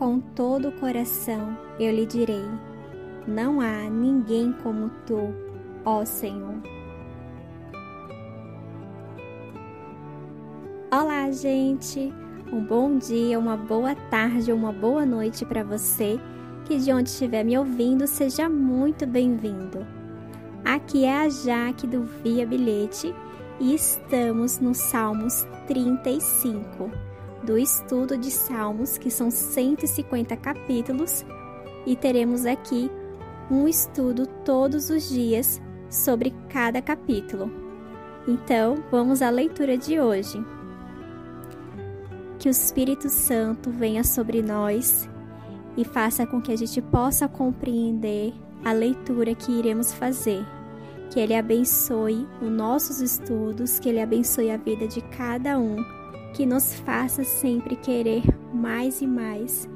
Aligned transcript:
Com 0.00 0.18
todo 0.18 0.68
o 0.68 0.72
coração 0.72 1.58
eu 1.78 1.92
lhe 1.92 2.06
direi: 2.06 2.46
Não 3.28 3.60
há 3.60 3.82
ninguém 3.90 4.50
como 4.62 4.88
tu, 5.06 5.28
ó 5.84 6.06
Senhor. 6.06 6.54
Olá, 10.90 11.30
gente! 11.30 12.14
Um 12.50 12.64
bom 12.64 12.96
dia, 12.96 13.38
uma 13.38 13.58
boa 13.58 13.94
tarde, 13.94 14.50
uma 14.50 14.72
boa 14.72 15.04
noite 15.04 15.44
para 15.44 15.62
você 15.62 16.18
que 16.64 16.78
de 16.78 16.90
onde 16.94 17.10
estiver 17.10 17.44
me 17.44 17.58
ouvindo, 17.58 18.06
seja 18.06 18.48
muito 18.48 19.06
bem-vindo. 19.06 19.86
Aqui 20.64 21.04
é 21.04 21.26
a 21.26 21.28
Jaque 21.28 21.86
do 21.86 22.04
Via 22.04 22.46
Bilhete 22.46 23.14
e 23.60 23.74
estamos 23.74 24.60
no 24.60 24.74
Salmos 24.74 25.46
35, 25.66 26.90
do 27.44 27.58
estudo 27.58 28.16
de 28.16 28.30
Salmos, 28.30 28.98
que 28.98 29.10
são 29.10 29.30
150 29.30 30.36
capítulos, 30.36 31.24
e 31.86 31.96
teremos 31.96 32.44
aqui 32.44 32.90
um 33.50 33.66
estudo 33.66 34.26
todos 34.44 34.90
os 34.90 35.08
dias 35.08 35.60
sobre 35.88 36.32
cada 36.48 36.80
capítulo. 36.80 37.50
Então, 38.28 38.84
vamos 38.90 39.22
à 39.22 39.30
leitura 39.30 39.76
de 39.76 39.98
hoje 39.98 40.44
que 42.38 42.48
o 42.48 42.50
Espírito 42.50 43.10
Santo 43.10 43.70
venha 43.70 44.02
sobre 44.02 44.40
nós 44.40 45.08
e 45.76 45.84
faça 45.84 46.26
com 46.26 46.40
que 46.40 46.50
a 46.50 46.56
gente 46.56 46.80
possa 46.80 47.28
compreender 47.28 48.32
a 48.64 48.72
leitura 48.72 49.34
que 49.34 49.52
iremos 49.52 49.92
fazer. 49.92 50.44
Que 51.10 51.20
Ele 51.20 51.34
abençoe 51.34 52.26
os 52.40 52.50
nossos 52.50 53.00
estudos, 53.00 53.78
que 53.78 53.88
Ele 53.88 54.00
abençoe 54.00 54.50
a 54.50 54.56
vida 54.56 54.86
de 54.86 55.02
cada 55.02 55.58
um, 55.58 55.76
que 56.34 56.46
nos 56.46 56.74
faça 56.74 57.24
sempre 57.24 57.76
querer 57.76 58.22
mais 58.52 59.00
e 59.00 59.06
mais, 59.06 59.68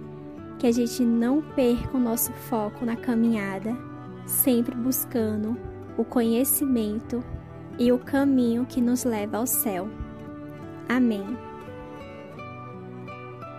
que 0.59 0.67
a 0.67 0.73
gente 0.73 1.05
não 1.05 1.43
perca 1.43 1.97
o 1.97 2.01
nosso 2.01 2.33
foco 2.33 2.85
na 2.85 2.97
caminhada, 2.97 3.77
sempre 4.27 4.75
buscando 4.75 5.57
o 5.97 6.05
conhecimento 6.05 7.23
e 7.79 7.93
o 7.93 7.99
caminho 7.99 8.65
que 8.67 8.81
nos 8.81 9.05
leva 9.05 9.39
ao 9.39 9.47
céu. 9.47 9.89
Amém. 10.89 11.37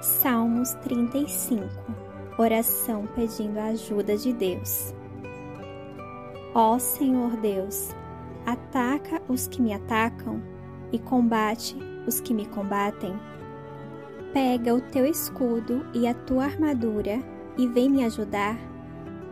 Salmos 0.02 0.74
35 0.84 1.66
Oração 2.38 3.08
pedindo 3.16 3.58
a 3.58 3.68
ajuda 3.68 4.18
de 4.18 4.34
Deus. 4.34 4.94
Ó 6.54 6.78
Senhor 6.78 7.38
Deus, 7.38 7.92
ataca 8.46 9.22
os 9.30 9.48
que 9.48 9.62
me 9.62 9.74
atacam 9.74 10.42
e 10.92 11.00
combate 11.00 11.78
os 12.08 12.20
que 12.20 12.34
me 12.34 12.46
combatem. 12.46 13.14
Pega 14.34 14.74
o 14.74 14.82
teu 14.82 15.06
escudo 15.06 15.86
e 15.94 16.08
a 16.08 16.14
tua 16.14 16.46
armadura 16.46 17.20
e 17.58 17.68
vem 17.68 17.90
me 17.90 18.04
ajudar. 18.04 18.58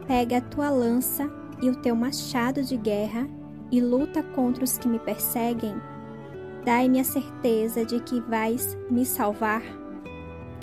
Pega 0.08 0.38
a 0.38 0.42
tua 0.42 0.70
lança 0.70 1.30
e 1.62 1.70
o 1.70 1.76
teu 1.76 1.96
machado 1.96 2.64
de 2.64 2.78
guerra 2.78 3.28
e 3.72 3.82
luta 3.82 4.24
contra 4.24 4.64
os 4.64 4.78
que 4.78 4.88
me 4.88 5.00
perseguem. 5.00 5.76
Dai-me 6.64 7.00
a 7.00 7.04
certeza 7.04 7.86
de 7.86 8.00
que 8.00 8.22
vais 8.22 8.78
me 8.90 9.06
salvar 9.06 9.62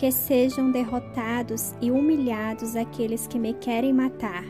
que 0.00 0.10
sejam 0.10 0.70
derrotados 0.70 1.74
e 1.78 1.90
humilhados 1.90 2.74
aqueles 2.74 3.26
que 3.26 3.38
me 3.38 3.52
querem 3.52 3.92
matar, 3.92 4.44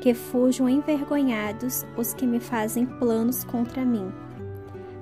que 0.00 0.14
fujam 0.14 0.68
envergonhados 0.68 1.84
os 1.96 2.14
que 2.14 2.24
me 2.24 2.38
fazem 2.38 2.86
planos 2.86 3.42
contra 3.42 3.84
mim, 3.84 4.12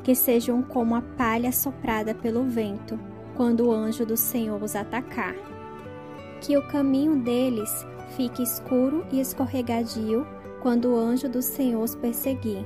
que 0.08 0.14
sejam 0.14 0.62
como 0.62 0.94
a 0.94 1.02
palha 1.02 1.52
soprada 1.52 2.14
pelo 2.14 2.42
vento 2.42 2.98
quando 3.36 3.66
o 3.66 3.70
anjo 3.70 4.06
do 4.06 4.16
Senhor 4.16 4.62
os 4.62 4.74
atacar, 4.74 5.34
que 6.40 6.56
o 6.56 6.66
caminho 6.66 7.16
deles 7.16 7.86
fique 8.16 8.42
escuro 8.42 9.04
e 9.12 9.20
escorregadio 9.20 10.26
quando 10.62 10.94
o 10.94 10.98
anjo 10.98 11.28
do 11.28 11.42
Senhor 11.42 11.82
os 11.82 11.94
perseguir, 11.94 12.64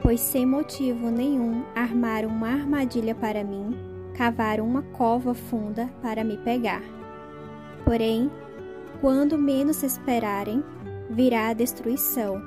pois 0.00 0.20
sem 0.20 0.46
motivo 0.46 1.10
nenhum 1.10 1.64
armaram 1.74 2.28
uma 2.28 2.50
armadilha 2.50 3.16
para 3.16 3.42
mim 3.42 3.76
cavaram 4.14 4.64
uma 4.64 4.82
cova 4.82 5.34
funda 5.34 5.90
para 6.00 6.22
me 6.22 6.36
pegar. 6.36 6.84
Porém, 7.84 8.30
quando 9.00 9.36
menos 9.36 9.82
esperarem, 9.82 10.62
virá 11.10 11.48
a 11.48 11.52
destruição. 11.52 12.40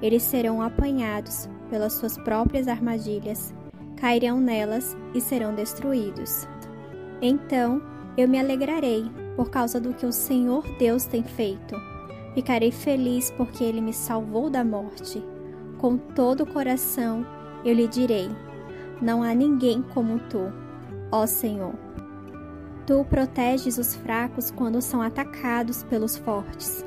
Eles 0.00 0.22
serão 0.22 0.62
apanhados 0.62 1.48
pelas 1.68 1.94
suas 1.94 2.16
próprias 2.18 2.68
armadilhas, 2.68 3.54
cairão 3.96 4.40
nelas 4.40 4.96
e 5.14 5.20
serão 5.20 5.54
destruídos. 5.54 6.48
Então 7.20 7.82
eu 8.16 8.28
me 8.28 8.38
alegrarei 8.38 9.10
por 9.36 9.50
causa 9.50 9.80
do 9.80 9.94
que 9.94 10.06
o 10.06 10.12
Senhor 10.12 10.64
Deus 10.78 11.04
tem 11.04 11.22
feito. 11.22 11.74
Ficarei 12.34 12.70
feliz 12.70 13.30
porque 13.32 13.64
ele 13.64 13.80
me 13.80 13.92
salvou 13.92 14.50
da 14.50 14.64
morte. 14.64 15.22
Com 15.78 15.96
todo 15.96 16.42
o 16.42 16.46
coração 16.46 17.26
eu 17.64 17.74
lhe 17.74 17.88
direi: 17.88 18.28
Não 19.00 19.22
há 19.22 19.34
ninguém 19.34 19.82
como 19.94 20.18
tu 20.30 20.52
ó 21.10 21.26
Senhor. 21.26 21.74
Tu 22.86 23.04
proteges 23.04 23.78
os 23.78 23.94
fracos 23.94 24.50
quando 24.50 24.80
são 24.80 25.02
atacados 25.02 25.82
pelos 25.84 26.16
fortes, 26.16 26.84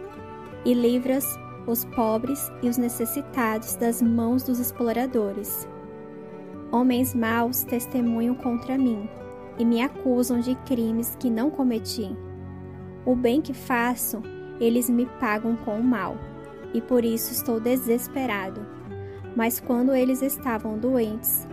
e 0.65 0.73
livras 0.73 1.25
os 1.67 1.85
pobres 1.85 2.51
e 2.61 2.69
os 2.69 2.77
necessitados 2.77 3.75
das 3.75 4.01
mãos 4.01 4.43
dos 4.43 4.59
exploradores. 4.59 5.67
Homens 6.71 7.13
maus 7.13 7.63
testemunham 7.63 8.35
contra 8.35 8.77
mim 8.77 9.09
e 9.57 9.65
me 9.65 9.81
acusam 9.81 10.39
de 10.39 10.55
crimes 10.65 11.15
que 11.19 11.29
não 11.29 11.49
cometi. 11.49 12.15
O 13.05 13.15
bem 13.15 13.41
que 13.41 13.53
faço, 13.53 14.21
eles 14.59 14.89
me 14.89 15.05
pagam 15.19 15.55
com 15.55 15.79
o 15.79 15.83
mal, 15.83 16.15
e 16.73 16.81
por 16.81 17.03
isso 17.03 17.31
estou 17.31 17.59
desesperado. 17.59 18.65
Mas 19.35 19.59
quando 19.59 19.93
eles 19.93 20.21
estavam 20.21 20.77
doentes, 20.77 21.47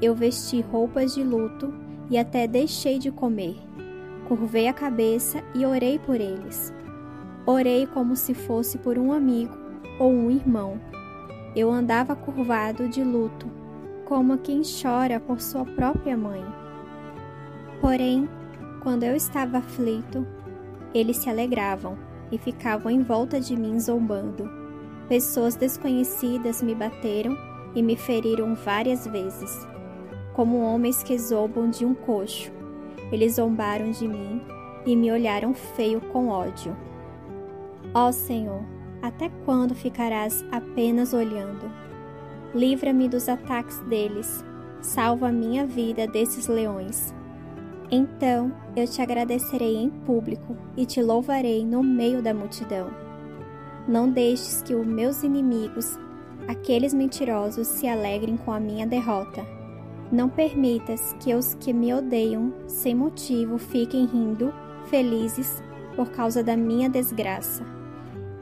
eu 0.00 0.14
vesti 0.14 0.60
roupas 0.60 1.14
de 1.14 1.22
luto 1.22 1.72
e 2.10 2.18
até 2.18 2.46
deixei 2.46 2.98
de 2.98 3.10
comer. 3.10 3.56
Curvei 4.28 4.68
a 4.68 4.72
cabeça 4.72 5.42
e 5.54 5.64
orei 5.64 5.98
por 5.98 6.16
eles. 6.16 6.72
Orei 7.46 7.86
como 7.86 8.16
se 8.16 8.32
fosse 8.34 8.78
por 8.78 8.98
um 8.98 9.12
amigo 9.12 9.54
ou 9.98 10.10
um 10.10 10.30
irmão. 10.30 10.80
Eu 11.54 11.70
andava 11.70 12.16
curvado 12.16 12.88
de 12.88 13.04
luto, 13.04 13.46
como 14.06 14.38
quem 14.38 14.62
chora 14.62 15.20
por 15.20 15.40
sua 15.40 15.64
própria 15.64 16.16
mãe. 16.16 16.44
Porém, 17.80 18.28
quando 18.82 19.02
eu 19.02 19.14
estava 19.14 19.58
aflito, 19.58 20.26
eles 20.94 21.18
se 21.18 21.28
alegravam 21.28 21.98
e 22.32 22.38
ficavam 22.38 22.90
em 22.90 23.02
volta 23.02 23.40
de 23.40 23.56
mim 23.56 23.78
zombando. 23.78 24.50
Pessoas 25.08 25.54
desconhecidas 25.54 26.62
me 26.62 26.74
bateram 26.74 27.36
e 27.74 27.82
me 27.82 27.96
feriram 27.96 28.54
várias 28.54 29.06
vezes 29.06 29.74
como 30.34 30.60
homens 30.60 31.02
que 31.02 31.16
zombam 31.16 31.70
de 31.70 31.86
um 31.86 31.94
coxo. 31.94 32.52
Eles 33.10 33.36
zombaram 33.36 33.90
de 33.90 34.06
mim 34.06 34.42
e 34.84 34.94
me 34.96 35.10
olharam 35.10 35.54
feio 35.54 36.00
com 36.00 36.28
ódio. 36.28 36.76
Ó 37.94 38.10
Senhor, 38.10 38.62
até 39.00 39.30
quando 39.44 39.74
ficarás 39.74 40.44
apenas 40.50 41.12
olhando? 41.12 41.70
Livra-me 42.54 43.08
dos 43.08 43.28
ataques 43.28 43.78
deles, 43.80 44.44
salva 44.80 45.28
a 45.28 45.32
minha 45.32 45.64
vida 45.64 46.06
desses 46.06 46.48
leões. 46.48 47.14
Então 47.90 48.52
eu 48.74 48.86
te 48.86 49.00
agradecerei 49.00 49.76
em 49.76 49.90
público 49.90 50.56
e 50.76 50.84
te 50.84 51.00
louvarei 51.00 51.64
no 51.64 51.82
meio 51.82 52.20
da 52.20 52.34
multidão. 52.34 52.90
Não 53.86 54.10
deixes 54.10 54.62
que 54.62 54.74
os 54.74 54.86
meus 54.86 55.22
inimigos, 55.22 55.98
aqueles 56.48 56.92
mentirosos, 56.92 57.68
se 57.68 57.86
alegrem 57.86 58.36
com 58.36 58.52
a 58.52 58.58
minha 58.58 58.86
derrota 58.86 59.46
não 60.14 60.28
permitas 60.28 61.14
que 61.18 61.34
os 61.34 61.54
que 61.54 61.72
me 61.72 61.92
odeiam 61.92 62.52
sem 62.68 62.94
motivo 62.94 63.58
fiquem 63.58 64.06
rindo, 64.06 64.52
felizes, 64.86 65.62
por 65.96 66.10
causa 66.10 66.42
da 66.42 66.56
minha 66.56 66.88
desgraça. 66.88 67.64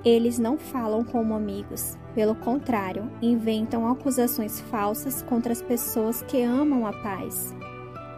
Eles 0.04 0.38
não 0.38 0.58
falam 0.58 1.04
como 1.04 1.34
amigos, 1.34 1.96
pelo 2.14 2.34
contrário, 2.34 3.10
inventam 3.20 3.86
acusações 3.88 4.60
falsas 4.60 5.22
contra 5.22 5.52
as 5.52 5.62
pessoas 5.62 6.22
que 6.22 6.42
amam 6.42 6.86
a 6.86 6.92
paz. 6.92 7.54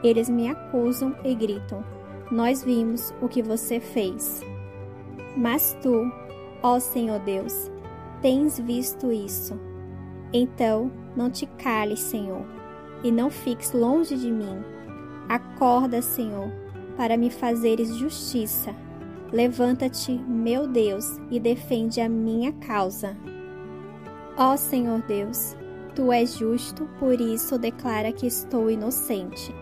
Eles 0.03 0.29
me 0.29 0.49
acusam 0.49 1.15
e 1.25 1.35
gritam: 1.35 1.85
Nós 2.31 2.65
vimos 2.65 3.13
o 3.21 3.29
que 3.29 3.43
você 3.43 3.81
fez. 3.81 4.41
Mas 5.37 5.77
tu, 5.83 6.11
ó 6.63 6.79
Senhor 6.79 7.19
Deus, 7.21 7.71
tens 8.23 8.59
visto 8.59 9.13
isso. 9.13 9.59
Então, 10.33 10.91
não 11.15 11.31
te 11.31 11.47
cales, 11.47 12.01
Senhor 12.01 12.45
e 13.05 13.13
não 13.13 13.31
fiques 13.31 13.73
longe 13.73 14.17
de 14.17 14.33
mim. 14.33 14.65
Acorda, 15.29 16.01
Senhor, 16.01 16.51
para 16.97 17.17
me 17.17 17.31
fazeres 17.31 17.95
justiça. 17.95 18.75
Levanta-te, 19.35 20.13
meu 20.13 20.69
Deus, 20.69 21.19
e 21.29 21.41
defende 21.41 22.01
a 22.01 22.09
minha 22.09 22.53
causa. 22.53 23.17
Ó 24.39 24.57
Senhor 24.57 25.03
Deus, 25.09 25.57
tu 25.93 26.13
és 26.13 26.37
justo, 26.37 26.89
por 27.01 27.21
isso 27.21 27.59
declara 27.59 28.13
que 28.13 28.29
estou 28.29 28.71
inocente. 28.71 29.53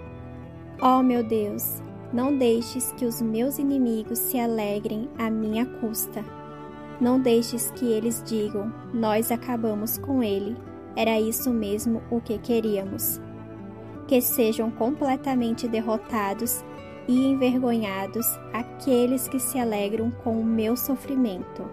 Ó 0.78 1.02
meu 1.02 1.26
Deus, 1.26 1.82
não 2.12 2.36
deixes 2.36 2.92
que 2.92 3.06
os 3.06 3.22
meus 3.22 3.58
inimigos 3.58 4.18
se 4.18 4.38
alegrem 4.38 5.08
à 5.16 5.30
minha 5.30 5.64
custa. 5.64 6.22
Não 7.00 7.18
deixes 7.18 7.70
que 7.70 7.86
eles 7.86 8.22
digam: 8.26 8.70
Nós 8.92 9.32
acabamos 9.32 9.96
com 9.96 10.22
ele. 10.22 10.54
Era 10.94 11.18
isso 11.18 11.50
mesmo 11.50 12.02
o 12.10 12.20
que 12.20 12.36
queríamos. 12.36 13.18
Que 14.06 14.20
sejam 14.20 14.70
completamente 14.70 15.66
derrotados 15.66 16.62
e 17.08 17.26
envergonhados 17.26 18.26
aqueles 18.52 19.28
que 19.28 19.38
se 19.38 19.58
alegram 19.58 20.10
com 20.22 20.40
o 20.40 20.44
meu 20.44 20.76
sofrimento. 20.76 21.68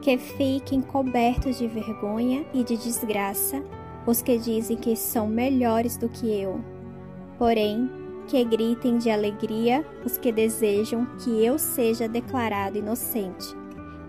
Que 0.00 0.16
fiquem 0.16 0.80
cobertos 0.80 1.58
de 1.58 1.66
vergonha 1.66 2.46
e 2.54 2.62
de 2.62 2.76
desgraça 2.76 3.62
os 4.06 4.22
que 4.22 4.38
dizem 4.38 4.76
que 4.76 4.96
são 4.96 5.28
melhores 5.28 5.96
do 5.96 6.08
que 6.08 6.26
eu. 6.26 6.60
Porém, 7.38 7.90
que 8.26 8.42
gritem 8.44 8.98
de 8.98 9.10
alegria 9.10 9.84
os 10.04 10.16
que 10.16 10.30
desejam 10.30 11.06
que 11.18 11.44
eu 11.44 11.58
seja 11.58 12.08
declarado 12.08 12.78
inocente, 12.78 13.46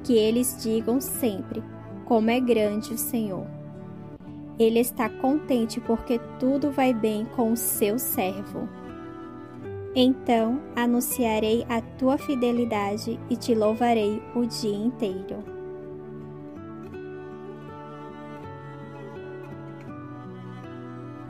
que 0.03 0.13
eles 0.13 0.61
digam 0.61 1.01
sempre: 1.01 1.63
Como 2.05 2.29
é 2.29 2.39
grande 2.39 2.93
o 2.93 2.97
Senhor. 2.97 3.45
Ele 4.57 4.79
está 4.79 5.09
contente 5.09 5.79
porque 5.79 6.19
tudo 6.37 6.69
vai 6.69 6.93
bem 6.93 7.25
com 7.35 7.53
o 7.53 7.57
seu 7.57 7.97
servo. 7.97 8.67
Então 10.01 10.61
anunciarei 10.77 11.65
a 11.67 11.81
tua 11.81 12.17
fidelidade 12.17 13.19
e 13.29 13.35
te 13.35 13.53
louvarei 13.53 14.23
o 14.33 14.45
dia 14.45 14.73
inteiro. 14.73 15.43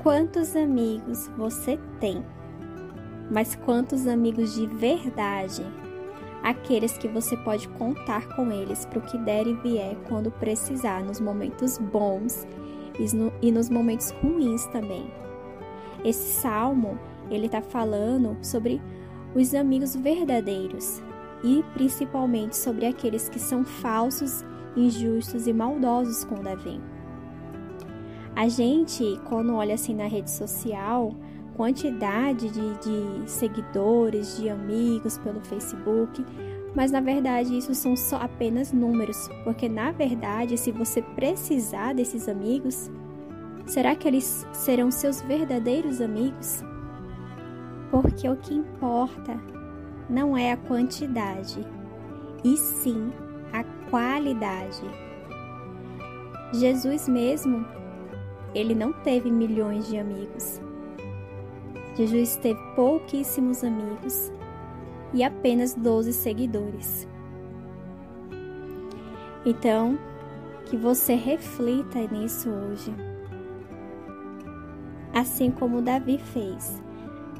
Quantos 0.03 0.55
amigos 0.55 1.27
você 1.35 1.79
tem? 1.99 2.23
Mas 3.31 3.55
quantos 3.55 4.05
amigos 4.05 4.53
de 4.53 4.67
verdade? 4.67 5.65
Aqueles 6.43 6.95
que 6.95 7.07
você 7.07 7.35
pode 7.37 7.67
contar 7.69 8.35
com 8.35 8.51
eles 8.51 8.85
para 8.85 8.99
o 8.99 9.01
que 9.01 9.17
der 9.17 9.47
e 9.47 9.55
vier 9.55 9.95
quando 10.07 10.29
precisar, 10.29 11.03
nos 11.03 11.19
momentos 11.19 11.79
bons 11.79 12.47
e 13.41 13.51
nos 13.51 13.67
momentos 13.67 14.11
ruins 14.21 14.63
também. 14.67 15.11
Esse 16.05 16.39
salmo, 16.39 16.99
ele 17.29 17.45
está 17.45 17.61
falando 17.61 18.37
sobre 18.41 18.81
os 19.35 19.53
amigos 19.53 19.95
verdadeiros 19.95 21.01
e 21.43 21.63
principalmente 21.73 22.57
sobre 22.57 22.85
aqueles 22.85 23.29
que 23.29 23.39
são 23.39 23.63
falsos, 23.63 24.43
injustos 24.75 25.47
e 25.47 25.53
maldosos 25.53 26.23
com 26.25 26.41
Davi. 26.41 26.79
A 28.35 28.47
gente, 28.47 29.19
quando 29.27 29.53
olha 29.53 29.75
assim 29.75 29.93
na 29.93 30.07
rede 30.07 30.31
social, 30.31 31.13
quantidade 31.55 32.49
de, 32.49 32.73
de 32.79 33.29
seguidores, 33.29 34.37
de 34.37 34.49
amigos 34.49 35.17
pelo 35.17 35.41
Facebook, 35.41 36.25
mas 36.75 36.91
na 36.91 37.01
verdade 37.01 37.57
isso 37.57 37.73
são 37.73 37.95
só 37.95 38.17
apenas 38.17 38.71
números, 38.71 39.29
porque 39.43 39.67
na 39.67 39.91
verdade, 39.91 40.57
se 40.57 40.71
você 40.71 41.01
precisar 41.01 41.93
desses 41.93 42.29
amigos, 42.29 42.89
será 43.65 43.95
que 43.95 44.07
eles 44.07 44.47
serão 44.53 44.89
seus 44.89 45.21
verdadeiros 45.21 45.99
amigos? 45.99 46.63
Porque 47.91 48.29
o 48.29 48.35
que 48.35 48.53
importa 48.53 49.39
não 50.09 50.35
é 50.37 50.51
a 50.51 50.57
quantidade, 50.57 51.65
e 52.43 52.57
sim 52.57 53.11
a 53.51 53.63
qualidade. 53.89 54.81
Jesus 56.53 57.07
mesmo, 57.07 57.65
ele 58.55 58.73
não 58.73 58.91
teve 58.91 59.29
milhões 59.29 59.87
de 59.87 59.97
amigos. 59.97 60.61
Jesus 61.95 62.37
teve 62.37 62.59
pouquíssimos 62.75 63.63
amigos 63.63 64.31
e 65.13 65.23
apenas 65.23 65.75
12 65.75 66.13
seguidores. 66.13 67.07
Então, 69.45 69.97
que 70.65 70.77
você 70.77 71.15
reflita 71.15 71.99
nisso 72.07 72.49
hoje. 72.49 72.93
Assim 75.13 75.49
como 75.51 75.81
Davi 75.81 76.17
fez. 76.17 76.81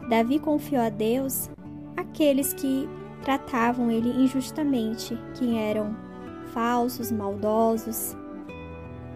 Davi 0.10 0.40
confiou 0.40 0.82
a 0.82 0.90
Deus 0.90 1.50
aqueles 1.96 2.52
que 2.54 2.90
tratavam 3.22 3.92
ele 3.92 4.10
injustamente, 4.10 5.16
que 5.36 5.56
eram 5.56 5.96
falsos, 6.52 7.12
maldosos. 7.12 8.18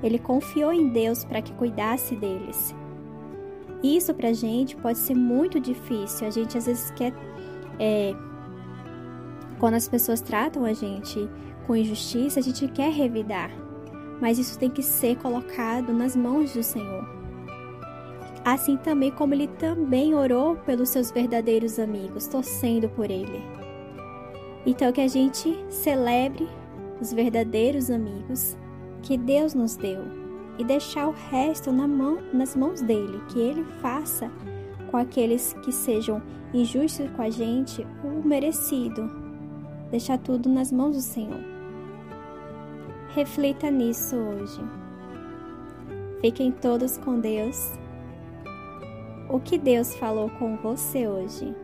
Ele 0.04 0.20
confiou 0.20 0.72
em 0.72 0.90
Deus 0.90 1.26
para 1.26 1.42
que 1.42 1.52
cuidasse 1.54 2.16
deles. 2.16 2.76
Isso 3.82 4.14
pra 4.14 4.34
gente 4.34 4.76
pode 4.76 4.98
ser 4.98 5.16
muito 5.16 5.60
difícil. 5.60 6.28
A 6.28 6.30
gente 6.30 6.58
às 6.58 6.68
vezes 6.68 6.92
quer. 6.92 7.14
É, 7.80 8.14
quando 9.60 9.74
as 9.74 9.88
pessoas 9.88 10.22
tratam 10.22 10.64
a 10.64 10.74
gente 10.74 11.28
com 11.66 11.76
injustiça, 11.76 12.40
a 12.40 12.44
gente 12.44 12.68
quer 12.68 12.92
revidar. 12.92 13.50
Mas 14.22 14.38
isso 14.38 14.60
tem 14.60 14.70
que 14.70 14.84
ser 14.84 15.18
colocado 15.18 15.92
nas 15.92 16.16
mãos 16.16 16.54
do 16.54 16.62
Senhor. 16.62 17.13
Assim 18.46 18.76
também 18.76 19.10
como 19.12 19.34
ele 19.34 19.48
também 19.48 20.14
orou 20.14 20.56
pelos 20.58 20.90
seus 20.90 21.12
verdadeiros 21.12 21.80
amigos, 21.80 22.28
torcendo 22.28 22.90
por 22.90 23.10
ele. 23.10 23.42
Então 24.66 24.92
que 24.92 25.02
a 25.02 25.08
gente 25.08 25.58
celebre 25.70 26.48
os 27.00 27.14
verdadeiros 27.14 27.90
amigos 27.90 28.58
que 29.02 29.18
Deus 29.18 29.54
nos 29.54 29.76
deu 29.76 30.04
e 30.58 30.64
deixar 30.64 31.08
o 31.08 31.16
resto 31.30 31.72
na 31.72 31.88
mão, 31.88 32.20
nas 32.34 32.56
mãos 32.56 32.82
dele, 32.82 33.22
que 33.30 33.40
ele 33.40 33.64
faça 33.82 34.32
com 34.90 34.98
aqueles 34.98 35.54
que 35.64 35.72
sejam 35.72 36.22
injustos 36.54 37.10
com 37.12 37.22
a 37.22 37.30
gente 37.30 37.86
o 38.04 38.28
merecido. 38.28 39.10
Deixar 39.90 40.18
tudo 40.18 40.50
nas 40.50 40.72
mãos 40.72 40.96
do 40.96 41.02
Senhor. 41.02 41.40
Reflita 43.10 43.70
nisso 43.70 44.16
hoje. 44.16 44.62
Fiquem 46.22 46.52
todos 46.52 46.98
com 46.98 47.20
Deus. 47.20 47.74
O 49.30 49.40
que 49.40 49.58
Deus 49.58 49.96
falou 49.96 50.30
com 50.30 50.58
você 50.58 51.08
hoje? 51.08 51.56